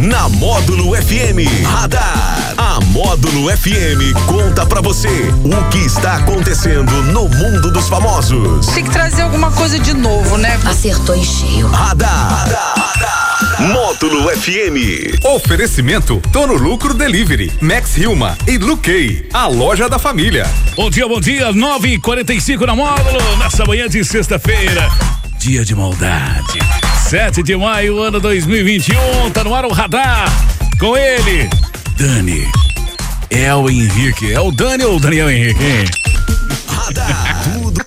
na 0.00 0.28
Módulo 0.28 0.94
FM. 0.94 1.66
Radar. 1.66 2.54
A 2.56 2.80
Módulo 2.86 3.54
FM 3.54 4.14
conta 4.26 4.64
pra 4.64 4.80
você 4.80 5.08
o 5.08 5.68
que 5.70 5.78
está 5.78 6.16
acontecendo 6.16 6.90
no 7.04 7.28
mundo 7.28 7.70
dos 7.70 7.88
famosos. 7.88 8.66
Tem 8.68 8.84
que 8.84 8.90
trazer 8.90 9.22
alguma 9.22 9.50
coisa 9.50 9.78
de 9.78 9.92
novo, 9.92 10.36
né? 10.38 10.58
Acertou 10.64 11.14
em 11.14 11.24
cheio. 11.24 11.68
Radar. 11.68 12.46
Módulo 13.58 14.30
FM. 14.30 15.24
Oferecimento 15.34 16.20
Tono 16.32 16.54
Lucro 16.54 16.94
Delivery, 16.94 17.52
Max 17.60 17.96
Hilma 17.98 18.38
e 18.46 18.56
Luquei, 18.56 19.28
a 19.32 19.46
loja 19.46 19.88
da 19.88 19.98
família. 19.98 20.46
Bom 20.76 20.88
dia, 20.88 21.06
bom 21.06 21.20
dia, 21.20 21.52
9 21.52 21.88
e 21.88 21.98
45 21.98 22.66
na 22.66 22.74
módulo, 22.74 23.36
nessa 23.38 23.64
manhã 23.66 23.86
de 23.86 24.02
sexta-feira. 24.02 24.88
Dia 25.38 25.64
de 25.64 25.74
maldade. 25.74 26.89
7 27.10 27.42
de 27.42 27.56
maio, 27.56 28.00
ano 28.00 28.20
2021. 28.20 29.32
Tá 29.32 29.42
no 29.42 29.52
ar 29.52 29.64
o 29.64 29.72
radar. 29.72 30.28
Com 30.78 30.96
ele, 30.96 31.50
Dani. 31.98 32.46
É 33.28 33.52
o 33.52 33.68
Henrique. 33.68 34.32
É 34.32 34.38
o 34.38 34.52
Dani 34.52 34.84
ou 34.84 34.94
o 34.94 35.00
Daniel 35.00 35.28
Henrique? 35.28 35.90
Radar. 36.68 37.42
Tudo 37.42 37.84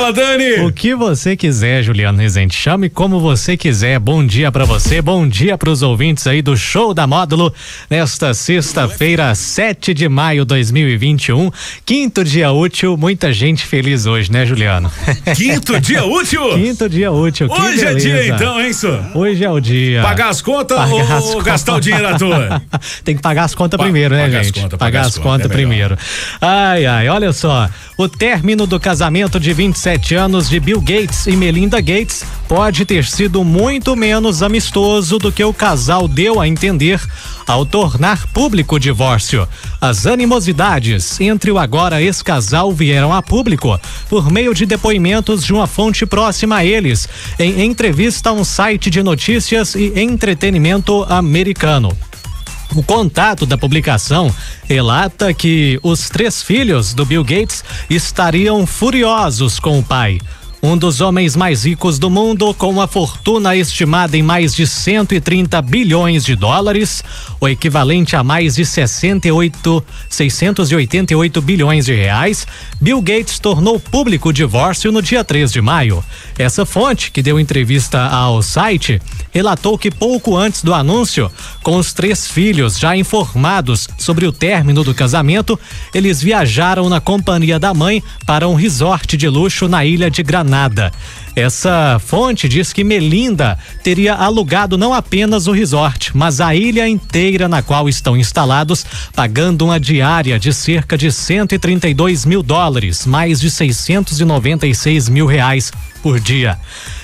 Fala, 0.00 0.14
Dani! 0.14 0.60
O 0.66 0.72
que 0.72 0.94
você 0.94 1.36
quiser, 1.36 1.82
Juliano 1.82 2.16
Rezende. 2.18 2.54
Chame 2.54 2.88
como 2.88 3.20
você 3.20 3.54
quiser. 3.54 3.98
Bom 3.98 4.24
dia 4.24 4.50
para 4.50 4.64
você, 4.64 5.02
bom 5.02 5.28
dia 5.28 5.58
para 5.58 5.68
os 5.68 5.82
ouvintes 5.82 6.26
aí 6.26 6.40
do 6.40 6.56
Show 6.56 6.94
da 6.94 7.06
Módulo 7.06 7.52
nesta 7.90 8.32
sexta-feira, 8.32 9.34
7 9.34 9.92
de 9.92 10.08
maio 10.08 10.46
de 10.46 10.48
2021. 10.48 11.50
Quinto 11.84 12.24
dia 12.24 12.50
útil, 12.50 12.96
muita 12.96 13.30
gente 13.30 13.66
feliz 13.66 14.06
hoje, 14.06 14.32
né, 14.32 14.46
Juliano? 14.46 14.90
Quinto 15.36 15.78
dia 15.78 16.02
útil? 16.02 16.48
Quinto 16.54 16.88
dia 16.88 17.12
útil. 17.12 17.50
Hoje 17.50 17.84
é 17.84 17.92
dia 17.94 18.26
então, 18.28 18.58
hein, 18.58 18.72
senhor? 18.72 19.04
Hoje 19.14 19.44
é 19.44 19.50
o 19.50 19.60
dia. 19.60 20.00
Pagar 20.00 20.30
as 20.30 20.40
contas 20.40 20.78
Pagar 20.78 20.94
ou 20.94 21.00
as 21.02 21.24
contas. 21.26 21.42
gastar 21.44 21.74
o 21.74 21.80
dinheiro 21.80 22.08
à 22.08 22.18
toa? 22.18 22.62
Tem 23.04 23.14
que 23.14 23.20
pagar 23.20 23.44
as 23.44 23.54
contas 23.54 23.76
Pa- 23.76 23.84
primeiro, 23.84 24.14
né, 24.14 24.22
pagar 24.22 24.40
as 24.40 24.46
gente? 24.46 24.60
contas, 24.62 24.78
pagar 24.78 25.00
as 25.02 25.18
contas, 25.18 25.44
é 25.44 25.52
primeiro. 25.52 25.94
Ai, 26.40 26.86
ai, 26.86 27.06
olha 27.10 27.34
só. 27.34 27.68
O 27.98 28.08
término 28.08 28.66
do 28.66 28.80
casamento 28.80 29.38
de 29.38 29.52
27 29.52 29.89
anos 30.14 30.48
de 30.48 30.60
Bill 30.60 30.80
Gates 30.80 31.26
e 31.26 31.32
Melinda 31.32 31.80
Gates 31.80 32.24
pode 32.46 32.84
ter 32.84 33.04
sido 33.04 33.42
muito 33.42 33.96
menos 33.96 34.42
amistoso 34.42 35.18
do 35.18 35.32
que 35.32 35.42
o 35.42 35.52
casal 35.52 36.06
deu 36.06 36.40
a 36.40 36.46
entender 36.46 37.00
ao 37.46 37.66
tornar 37.66 38.26
público 38.28 38.76
o 38.76 38.78
divórcio. 38.78 39.48
As 39.80 40.06
animosidades 40.06 41.20
entre 41.20 41.50
o 41.50 41.58
agora 41.58 42.00
ex-casal 42.00 42.72
vieram 42.72 43.12
a 43.12 43.20
público 43.20 43.80
por 44.08 44.30
meio 44.30 44.54
de 44.54 44.64
depoimentos 44.64 45.44
de 45.44 45.52
uma 45.52 45.66
fonte 45.66 46.06
próxima 46.06 46.56
a 46.58 46.64
eles, 46.64 47.08
em 47.38 47.62
entrevista 47.62 48.30
a 48.30 48.32
um 48.32 48.44
site 48.44 48.90
de 48.90 49.02
notícias 49.02 49.74
e 49.74 49.92
entretenimento 50.00 51.04
americano. 51.08 51.96
O 52.74 52.82
contato 52.82 53.44
da 53.44 53.58
publicação 53.58 54.32
relata 54.68 55.34
que 55.34 55.78
os 55.82 56.08
três 56.08 56.42
filhos 56.42 56.94
do 56.94 57.04
Bill 57.04 57.24
Gates 57.24 57.64
estariam 57.88 58.64
furiosos 58.66 59.58
com 59.58 59.78
o 59.78 59.82
pai. 59.82 60.20
Um 60.62 60.76
dos 60.76 61.00
homens 61.00 61.34
mais 61.34 61.64
ricos 61.64 61.98
do 61.98 62.10
mundo, 62.10 62.52
com 62.52 62.68
uma 62.68 62.86
fortuna 62.86 63.56
estimada 63.56 64.14
em 64.14 64.22
mais 64.22 64.54
de 64.54 64.66
130 64.66 65.62
bilhões 65.62 66.22
de 66.22 66.36
dólares, 66.36 67.02
o 67.40 67.48
equivalente 67.48 68.14
a 68.14 68.22
mais 68.22 68.56
de 68.56 68.66
68, 68.66 69.82
688 70.06 71.40
bilhões 71.40 71.86
de 71.86 71.94
reais, 71.94 72.46
Bill 72.78 73.00
Gates 73.00 73.38
tornou 73.38 73.80
público 73.80 74.28
o 74.28 74.32
divórcio 74.34 74.92
no 74.92 75.00
dia 75.00 75.24
3 75.24 75.50
de 75.50 75.62
maio. 75.62 76.04
Essa 76.38 76.66
fonte, 76.66 77.10
que 77.10 77.22
deu 77.22 77.40
entrevista 77.40 77.98
ao 78.08 78.42
site, 78.42 79.00
relatou 79.32 79.78
que 79.78 79.90
pouco 79.90 80.36
antes 80.36 80.62
do 80.62 80.74
anúncio, 80.74 81.32
com 81.62 81.76
os 81.76 81.94
três 81.94 82.28
filhos 82.28 82.78
já 82.78 82.94
informados 82.94 83.88
sobre 83.96 84.26
o 84.26 84.32
término 84.32 84.84
do 84.84 84.94
casamento, 84.94 85.58
eles 85.94 86.22
viajaram 86.22 86.90
na 86.90 87.00
companhia 87.00 87.58
da 87.58 87.72
mãe 87.72 88.02
para 88.26 88.46
um 88.46 88.54
resort 88.54 89.16
de 89.16 89.26
luxo 89.26 89.66
na 89.66 89.86
ilha 89.86 90.10
de 90.10 90.22
Granada 90.22 90.49
nada. 90.50 90.92
Essa 91.34 92.00
fonte 92.04 92.48
diz 92.48 92.72
que 92.72 92.82
Melinda 92.82 93.58
teria 93.82 94.14
alugado 94.14 94.76
não 94.76 94.92
apenas 94.92 95.46
o 95.46 95.52
resort, 95.52 96.10
mas 96.16 96.40
a 96.40 96.54
ilha 96.54 96.88
inteira 96.88 97.48
na 97.48 97.62
qual 97.62 97.88
estão 97.88 98.16
instalados, 98.16 98.84
pagando 99.14 99.64
uma 99.64 99.78
diária 99.78 100.38
de 100.38 100.52
cerca 100.52 100.98
de 100.98 101.10
132 101.12 102.24
mil 102.24 102.42
dólares, 102.42 103.06
mais 103.06 103.40
de 103.40 103.50
696 103.50 105.08
mil 105.08 105.26
reais 105.26 105.72
por 106.02 106.18
dia. 106.18 106.58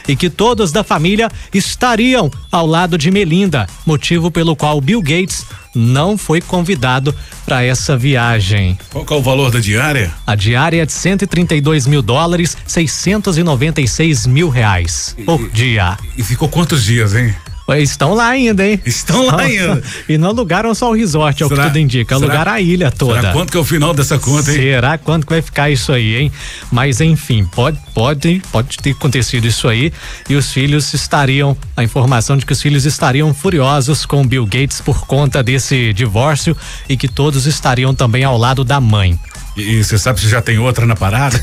E 0.08 0.16
que 0.16 0.30
todos 0.30 0.72
da 0.72 0.82
família 0.82 1.28
estariam 1.52 2.30
ao 2.50 2.66
lado 2.66 2.96
de 2.96 3.10
Melinda, 3.10 3.66
motivo 3.84 4.30
pelo 4.30 4.56
qual 4.56 4.80
Bill 4.80 5.02
Gates 5.02 5.44
não 5.76 6.16
foi 6.16 6.40
convidado 6.40 7.14
para 7.44 7.62
essa 7.62 7.96
viagem. 7.96 8.78
Qual 8.90 9.04
é 9.08 9.14
o 9.14 9.22
valor 9.22 9.50
da 9.50 9.60
diária? 9.60 10.12
A 10.26 10.34
diária 10.34 10.82
é 10.82 10.86
de 10.86 10.92
132 10.92 11.86
mil 11.86 12.00
dólares, 12.00 12.56
696 12.66 14.15
mil 14.24 14.48
reais 14.48 15.16
por 15.26 15.50
dia. 15.50 15.96
E 16.16 16.22
ficou 16.22 16.48
quantos 16.48 16.84
dias, 16.84 17.14
hein? 17.14 17.34
Estão 17.80 18.14
lá 18.14 18.28
ainda, 18.28 18.64
hein? 18.64 18.80
Estão 18.86 19.26
lá 19.26 19.40
ainda. 19.40 19.82
E 20.08 20.16
não 20.16 20.28
alugaram 20.28 20.72
só 20.72 20.88
o 20.88 20.94
resort, 20.94 21.42
é 21.42 21.46
o 21.46 21.48
que 21.48 21.56
Será- 21.56 21.66
tudo 21.66 21.80
indica. 21.80 22.14
será- 22.16 22.24
Alugaram 22.32 22.52
a 22.52 22.60
ilha 22.60 22.92
toda. 22.92 23.20
Será 23.20 23.32
quanto 23.32 23.50
que 23.50 23.56
é 23.56 23.60
o 23.60 23.64
final 23.64 23.92
dessa 23.92 24.20
conta, 24.20 24.52
hein? 24.52 24.56
Será 24.56 24.96
quanto 24.96 25.26
que 25.26 25.32
vai 25.32 25.42
ficar 25.42 25.68
isso 25.68 25.90
aí, 25.90 26.14
hein? 26.14 26.32
Mas 26.70 27.00
enfim, 27.00 27.44
pode, 27.44 27.76
pode, 27.92 28.40
pode 28.52 28.76
ter 28.76 28.92
acontecido 28.92 29.48
isso 29.48 29.66
aí 29.66 29.92
e 30.30 30.36
os 30.36 30.52
filhos 30.52 30.94
estariam, 30.94 31.56
a 31.76 31.82
informação 31.82 32.36
de 32.36 32.46
que 32.46 32.52
os 32.52 32.62
filhos 32.62 32.84
estariam 32.86 33.34
furiosos 33.34 34.06
com 34.06 34.24
Bill 34.24 34.44
Gates 34.46 34.80
por 34.80 35.04
conta 35.04 35.42
desse 35.42 35.92
divórcio 35.92 36.56
e 36.88 36.96
que 36.96 37.08
todos 37.08 37.46
estariam 37.46 37.92
também 37.92 38.22
ao 38.22 38.38
lado 38.38 38.62
da 38.62 38.80
mãe. 38.80 39.18
E 39.56 39.82
você 39.82 39.96
sabe 39.96 40.20
se 40.20 40.28
já 40.28 40.42
tem 40.42 40.58
outra 40.58 40.84
na 40.84 40.94
parada? 40.94 41.42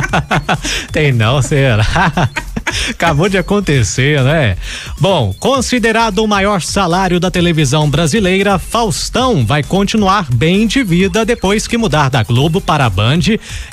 Tem 0.92 1.12
não, 1.12 1.40
será? 1.40 1.86
Acabou 2.90 3.28
de 3.28 3.38
acontecer, 3.38 4.22
né? 4.22 4.56
Bom, 4.98 5.34
considerado 5.38 6.18
o 6.18 6.28
maior 6.28 6.60
salário 6.60 7.18
da 7.18 7.30
televisão 7.30 7.88
brasileira, 7.88 8.58
Faustão 8.58 9.46
vai 9.46 9.62
continuar 9.62 10.26
bem 10.32 10.66
de 10.66 10.82
vida 10.82 11.24
depois 11.24 11.66
que 11.66 11.78
mudar 11.78 12.10
da 12.10 12.22
Globo 12.22 12.60
para 12.60 12.84
a 12.84 12.90
Band 12.90 13.20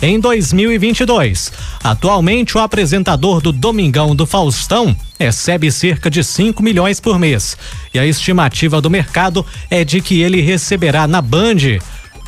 em 0.02 0.20
2022. 0.20 1.52
Atualmente, 1.84 2.58
o 2.58 2.62
apresentador 2.62 3.42
do 3.42 3.52
Domingão 3.52 4.16
do 4.16 4.26
Faustão 4.26 4.96
recebe 5.20 5.72
cerca 5.72 6.10
de 6.10 6.24
5 6.24 6.64
milhões 6.64 7.00
por 7.00 7.20
mês. 7.20 7.58
E 7.94 8.00
a 8.00 8.06
estimativa 8.06 8.82
do 8.82 8.90
mercado 8.90 9.46
é 9.70 9.84
de 9.84 10.02
que 10.02 10.22
ele 10.22 10.42
receberá 10.42 11.08
na 11.08 11.22
Band 11.22 11.80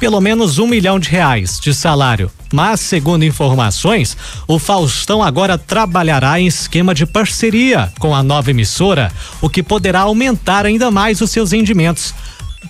pelo 0.01 0.19
menos 0.19 0.57
um 0.57 0.66
milhão 0.66 0.97
de 0.97 1.09
reais 1.09 1.59
de 1.59 1.75
salário. 1.75 2.31
Mas, 2.51 2.79
segundo 2.79 3.23
informações, 3.23 4.17
o 4.47 4.57
Faustão 4.57 5.22
agora 5.22 5.59
trabalhará 5.59 6.39
em 6.39 6.47
esquema 6.47 6.95
de 6.95 7.06
parceria 7.06 7.94
com 8.00 8.16
a 8.16 8.23
nova 8.23 8.50
emissora, 8.50 9.11
o 9.40 9.47
que 9.47 9.61
poderá 9.61 10.00
aumentar 10.00 10.66
ainda 10.66 10.90
mais 10.90 11.22
os 11.22 11.29
seus 11.29 11.51
rendimentos. 11.51 12.16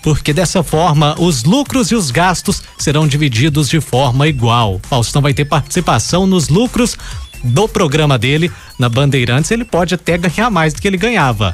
Porque 0.03 0.34
dessa 0.34 0.62
forma, 0.62 1.16
os 1.18 1.46
lucros 1.46 1.90
e 1.90 1.96
os 1.96 2.12
gastos 2.12 2.62
serão 2.78 3.08
divididos 3.08 3.70
de 3.70 3.80
forma 3.80 4.28
igual. 4.28 4.81
Faustão 4.84 5.22
vai 5.22 5.34
ter 5.34 5.46
participação 5.46 6.28
nos 6.28 6.50
lucros 6.50 6.97
do 7.41 7.66
programa 7.66 8.18
dele 8.18 8.52
na 8.78 8.90
Bandeirantes, 8.90 9.52
ele 9.52 9.64
pode 9.64 9.96
até 9.96 10.18
ganhar 10.18 10.50
mais 10.50 10.74
do 10.74 10.81
que 10.81 10.88
ele 10.88 10.97
ganhava 10.97 11.53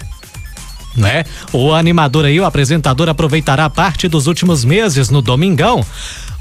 né? 0.98 1.24
O 1.54 1.74
animador 1.74 2.26
aí, 2.26 2.40
o 2.40 2.46
apresentador 2.46 3.08
aproveitará 3.08 3.70
parte 3.70 4.08
dos 4.08 4.28
últimos 4.28 4.66
meses 4.66 5.10
no 5.10 5.22
Domingão 5.22 5.86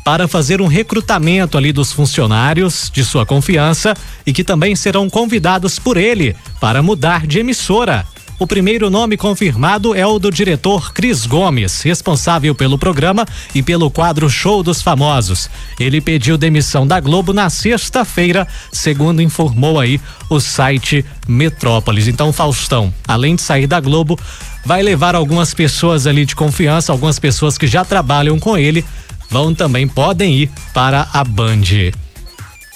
para 0.02 0.26
fazer 0.26 0.60
um 0.60 0.66
recrutamento 0.66 1.58
ali 1.58 1.72
dos 1.72 1.92
funcionários 1.92 2.90
de 2.92 3.04
sua 3.04 3.26
confiança 3.26 3.94
e 4.24 4.32
que 4.32 4.44
também 4.44 4.74
serão 4.74 5.10
convidados 5.10 5.78
por 5.78 5.96
ele 5.96 6.34
para 6.60 6.82
mudar 6.82 7.26
de 7.26 7.40
emissora. 7.40 8.06
O 8.38 8.46
primeiro 8.46 8.90
nome 8.90 9.16
confirmado 9.16 9.94
é 9.94 10.06
o 10.06 10.18
do 10.18 10.30
diretor 10.30 10.92
Cris 10.92 11.24
Gomes, 11.24 11.80
responsável 11.80 12.54
pelo 12.54 12.76
programa 12.76 13.24
e 13.54 13.62
pelo 13.62 13.90
quadro 13.90 14.28
Show 14.28 14.62
dos 14.62 14.82
Famosos. 14.82 15.48
Ele 15.80 16.02
pediu 16.02 16.36
demissão 16.36 16.86
da 16.86 17.00
Globo 17.00 17.32
na 17.32 17.48
sexta-feira, 17.48 18.46
segundo 18.70 19.22
informou 19.22 19.80
aí 19.80 19.98
o 20.28 20.38
site 20.38 21.02
Metrópolis. 21.26 22.08
Então, 22.08 22.30
Faustão, 22.30 22.92
além 23.08 23.36
de 23.36 23.42
sair 23.42 23.66
da 23.66 23.80
Globo, 23.80 24.18
vai 24.66 24.82
levar 24.82 25.14
algumas 25.14 25.54
pessoas 25.54 26.06
ali 26.06 26.26
de 26.26 26.36
confiança, 26.36 26.92
algumas 26.92 27.18
pessoas 27.18 27.56
que 27.56 27.66
já 27.66 27.86
trabalham 27.86 28.38
com 28.38 28.58
ele, 28.58 28.84
vão 29.30 29.54
também 29.54 29.88
podem 29.88 30.34
ir 30.34 30.50
para 30.74 31.08
a 31.10 31.24
Band. 31.24 31.62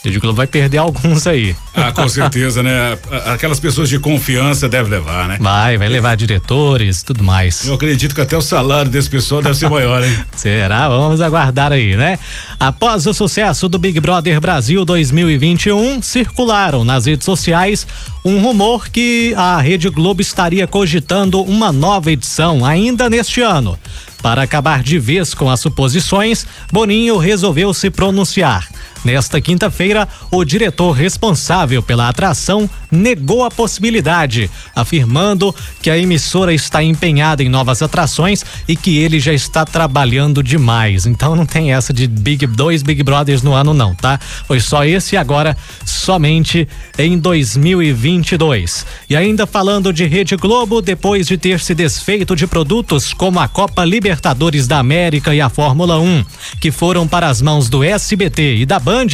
Rede 0.03 0.19
Globo 0.19 0.37
vai 0.37 0.47
perder 0.47 0.79
alguns 0.79 1.27
aí. 1.27 1.55
Ah, 1.75 1.93
com 1.93 2.09
certeza, 2.09 2.63
né? 2.63 2.99
Aquelas 3.27 3.61
pessoas 3.61 3.89
de 3.89 3.99
confiança 3.99 4.67
devem 4.67 4.91
levar, 4.91 5.29
né? 5.29 5.37
Vai, 5.39 5.77
vai 5.77 5.89
levar 5.89 6.17
diretores, 6.17 7.03
tudo 7.03 7.23
mais. 7.23 7.67
Eu 7.67 7.75
acredito 7.75 8.15
que 8.15 8.21
até 8.21 8.35
o 8.35 8.41
salário 8.41 8.91
desse 8.91 9.11
pessoal 9.11 9.43
deve 9.43 9.57
ser 9.57 9.69
maior, 9.69 10.03
hein? 10.03 10.17
Será? 10.35 10.89
Vamos 10.89 11.21
aguardar 11.21 11.71
aí, 11.71 11.97
né? 11.97 12.19
Após 12.59 13.07
o 13.07 13.13
sucesso 13.13 13.69
do 13.69 13.79
Big 13.79 14.01
Brother 14.01 14.41
Brasil 14.41 14.87
2021, 14.87 16.01
circularam 16.01 16.83
nas 16.83 17.05
redes 17.05 17.27
sociais 17.27 17.87
um 18.25 18.41
rumor 18.41 18.89
que 18.89 19.35
a 19.37 19.61
Rede 19.61 19.91
Globo 19.91 20.23
estaria 20.23 20.67
cogitando 20.67 21.43
uma 21.43 21.71
nova 21.71 22.11
edição 22.11 22.65
ainda 22.65 23.11
neste 23.11 23.43
ano. 23.43 23.79
Para 24.23 24.43
acabar 24.43 24.83
de 24.83 24.99
vez 24.99 25.33
com 25.33 25.51
as 25.51 25.61
suposições, 25.61 26.47
Boninho 26.71 27.17
resolveu 27.17 27.73
se 27.73 27.91
pronunciar. 27.91 28.69
Nesta 29.05 29.41
quinta-feira, 29.41 30.07
o 30.31 30.45
diretor 30.45 30.93
responsável 30.93 31.83
pela 31.83 32.09
atração 32.09 32.69
negou 32.91 33.45
a 33.45 33.51
possibilidade, 33.51 34.51
afirmando 34.75 35.55
que 35.83 35.91
a 35.91 35.97
emissora 35.97 36.53
está 36.53 36.83
empenhada 36.83 37.43
em 37.43 37.49
novas 37.49 37.83
atrações 37.83 38.45
e 38.67 38.75
que 38.75 38.99
ele 38.99 39.21
já 39.21 39.33
está 39.33 39.65
trabalhando 39.65 40.43
demais. 40.43 41.07
Então 41.07 41.37
não 41.37 41.47
tem 41.47 41.73
essa 41.73 41.93
de 41.93 42.07
Big 42.07 42.47
dois 42.47 42.83
Big 42.83 43.03
Brothers 43.03 43.43
no 43.43 43.53
ano 43.53 43.73
não, 43.73 43.95
tá? 43.95 44.19
Foi 44.47 44.61
só 44.61 44.85
esse 44.85 45.15
e 45.15 45.19
agora 45.19 45.57
somente 45.85 46.67
em 46.99 47.19
2022. 47.19 48.87
E 49.09 49.17
ainda 49.17 49.47
falando 49.47 49.93
de 49.93 50.07
Rede 50.07 50.37
Globo, 50.37 50.81
depois 50.83 51.27
de 51.27 51.37
ter 51.37 51.61
se 51.61 51.75
desfeito 51.75 52.35
de 52.35 52.47
produtos 52.47 53.15
como 53.15 53.39
a 53.39 53.49
Copa 53.49 53.85
Libertadores 53.85 54.67
da 54.67 54.79
América 54.79 55.35
e 55.35 55.41
a 55.41 55.49
Fórmula 55.49 55.99
1, 55.99 56.25
que 56.61 56.71
foram 56.71 57.07
para 57.07 57.29
as 57.29 57.41
mãos 57.41 57.69
do 57.69 57.85
SBT 57.85 58.57
e 58.57 58.67
da 58.67 58.79
Band, 58.79 59.07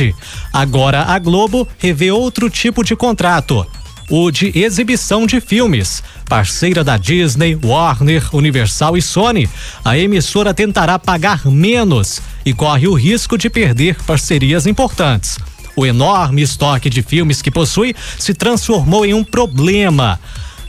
agora 0.53 1.03
a 1.03 1.19
Globo 1.19 1.67
revê 1.79 2.11
outro 2.11 2.49
tipo 2.49 2.85
de 2.85 2.95
contrato 2.95 3.66
o 4.09 4.31
de 4.31 4.57
exibição 4.59 5.27
de 5.27 5.41
filmes. 5.41 6.03
Parceira 6.29 6.83
da 6.83 6.97
Disney, 6.97 7.59
Warner, 7.63 8.35
Universal 8.35 8.97
e 8.97 9.03
Sony, 9.03 9.49
a 9.85 9.99
emissora 9.99 10.55
tentará 10.55 10.99
pagar 10.99 11.47
menos 11.47 12.21
e 12.45 12.53
corre 12.53 12.87
o 12.89 12.95
risco 12.95 13.37
de 13.37 13.51
perder 13.51 13.97
parcerias 14.05 14.67
importantes. 14.67 15.39
O 15.77 15.85
enorme 15.85 16.43
estoque 16.43 16.89
de 16.89 17.03
filmes 17.03 17.43
que 17.43 17.51
possui 17.51 17.95
se 18.19 18.33
transformou 18.33 19.05
em 19.05 19.13
um 19.13 19.23
problema 19.23 20.19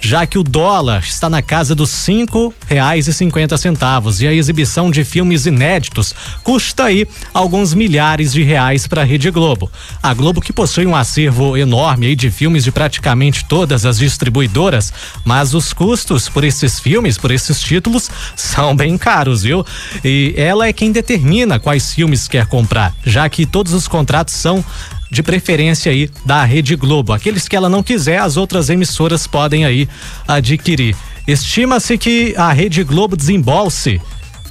já 0.07 0.25
que 0.25 0.37
o 0.37 0.43
dólar 0.43 1.03
está 1.05 1.29
na 1.29 1.41
casa 1.41 1.75
dos 1.75 1.89
cinco 1.89 2.53
reais 2.65 3.09
e 3.09 3.13
cinquenta 3.13 3.57
centavos 3.57 4.21
e 4.21 4.27
a 4.27 4.31
exibição 4.31 4.89
de 4.89 5.03
filmes 5.03 5.45
inéditos 5.45 6.15
custa 6.45 6.85
aí 6.85 7.05
alguns 7.33 7.73
milhares 7.73 8.31
de 8.31 8.41
reais 8.41 8.87
para 8.87 9.01
a 9.01 9.03
Rede 9.03 9.29
Globo. 9.29 9.69
A 10.01 10.13
Globo 10.13 10.39
que 10.39 10.53
possui 10.53 10.85
um 10.85 10.95
acervo 10.95 11.57
enorme 11.57 12.15
de 12.15 12.31
filmes 12.31 12.63
de 12.63 12.71
praticamente 12.71 13.43
todas 13.49 13.85
as 13.85 13.97
distribuidoras, 13.97 14.93
mas 15.25 15.53
os 15.53 15.73
custos 15.73 16.29
por 16.29 16.45
esses 16.45 16.79
filmes, 16.79 17.17
por 17.17 17.29
esses 17.29 17.59
títulos, 17.59 18.09
são 18.33 18.73
bem 18.73 18.97
caros, 18.97 19.43
viu? 19.43 19.65
E 20.05 20.33
ela 20.37 20.67
é 20.67 20.71
quem 20.71 20.89
determina 20.89 21.59
quais 21.59 21.93
filmes 21.93 22.29
quer 22.29 22.45
comprar, 22.45 22.95
já 23.05 23.27
que 23.27 23.45
todos 23.45 23.73
os 23.73 23.89
contratos 23.89 24.35
são 24.35 24.63
de 25.09 25.23
preferência 25.23 25.91
aí 25.91 26.09
da 26.25 26.43
Rede 26.43 26.75
Globo. 26.75 27.13
Aqueles 27.13 27.47
que 27.47 27.55
ela 27.55 27.69
não 27.69 27.81
quiser, 27.83 28.19
as 28.19 28.37
outras 28.37 28.69
emissoras 28.69 29.25
podem 29.27 29.65
aí 29.65 29.87
adquirir. 30.27 30.95
Estima-se 31.27 31.97
que 31.97 32.33
a 32.37 32.51
Rede 32.51 32.83
Globo 32.83 33.15
desembolse 33.15 34.01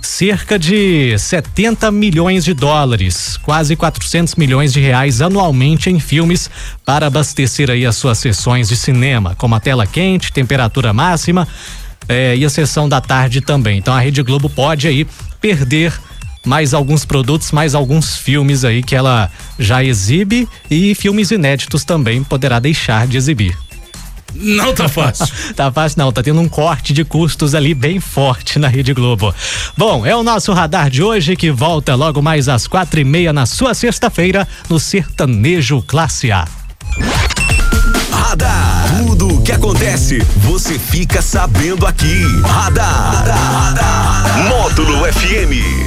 cerca 0.02 0.58
de 0.58 1.18
70 1.18 1.90
milhões 1.90 2.44
de 2.44 2.54
dólares, 2.54 3.36
quase 3.38 3.74
400 3.74 4.36
milhões 4.36 4.72
de 4.72 4.80
reais 4.80 5.20
anualmente 5.20 5.90
em 5.90 5.98
filmes 5.98 6.50
para 6.84 7.06
abastecer 7.06 7.70
aí 7.70 7.84
as 7.84 7.96
suas 7.96 8.18
sessões 8.18 8.68
de 8.68 8.76
cinema, 8.76 9.34
como 9.36 9.54
a 9.54 9.60
tela 9.60 9.86
quente, 9.86 10.32
temperatura 10.32 10.92
máxima 10.92 11.46
eh, 12.08 12.36
e 12.36 12.44
a 12.44 12.50
sessão 12.50 12.88
da 12.88 13.00
tarde 13.00 13.40
também. 13.40 13.78
Então 13.78 13.94
a 13.94 14.00
Rede 14.00 14.22
Globo 14.22 14.48
pode 14.48 14.86
aí 14.86 15.06
perder 15.40 15.92
mais 16.46 16.72
alguns 16.72 17.04
produtos, 17.04 17.52
mais 17.52 17.74
alguns 17.74 18.16
filmes 18.16 18.64
aí 18.64 18.82
que 18.82 18.94
ela 18.94 19.30
já 19.58 19.84
exibe 19.84 20.48
e 20.70 20.94
filmes 20.94 21.30
inéditos 21.30 21.84
também 21.84 22.22
poderá 22.22 22.58
deixar 22.58 23.06
de 23.06 23.16
exibir. 23.16 23.56
Não 24.34 24.74
tá 24.74 24.88
fácil. 24.88 25.26
tá 25.56 25.72
fácil 25.72 25.98
não, 25.98 26.12
tá 26.12 26.22
tendo 26.22 26.40
um 26.40 26.48
corte 26.48 26.92
de 26.92 27.04
custos 27.04 27.54
ali 27.54 27.74
bem 27.74 28.00
forte 28.00 28.58
na 28.58 28.68
Rede 28.68 28.92
Globo. 28.92 29.34
Bom, 29.76 30.04
é 30.04 30.14
o 30.14 30.22
nosso 30.22 30.52
radar 30.52 30.90
de 30.90 31.02
hoje 31.02 31.36
que 31.36 31.50
volta 31.50 31.94
logo 31.94 32.22
mais 32.22 32.48
às 32.48 32.66
quatro 32.66 33.00
e 33.00 33.04
meia 33.04 33.32
na 33.32 33.46
sua 33.46 33.74
sexta-feira 33.74 34.46
no 34.68 34.78
Sertanejo 34.78 35.82
Classe 35.82 36.30
A. 36.30 36.46
Radar. 38.10 38.98
Tudo 38.98 39.36
o 39.36 39.42
que 39.42 39.52
acontece, 39.52 40.18
você 40.38 40.78
fica 40.78 41.22
sabendo 41.22 41.86
aqui. 41.86 42.22
Radar. 42.42 43.24
Radar. 43.24 44.48
Módulo 44.48 45.04
FM. 45.12 45.85